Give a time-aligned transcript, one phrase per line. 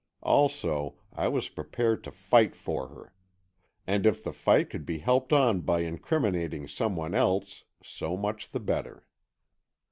[0.23, 3.13] Also, I was prepared to fight for her.
[3.85, 8.49] And if the fight could be helped on by incriminating some one else, so much
[8.49, 9.05] the better.